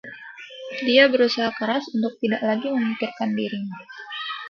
Dia 0.85 1.03
berusaha 1.13 1.51
keras 1.57 1.83
untuk 1.95 2.13
tidak 2.21 2.41
lagi 2.47 2.67
memikirkan 2.75 3.29
dirinya. 3.37 3.77